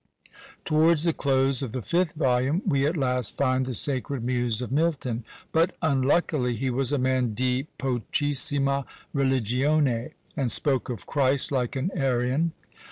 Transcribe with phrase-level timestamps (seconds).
[0.65, 4.71] Towards the close of the fifth volume we at last find the sacred muse of
[4.71, 11.75] Milton, but, unluckily, he was a man "di pochissima religione," and spoke of Christ like
[11.75, 12.53] an Arian.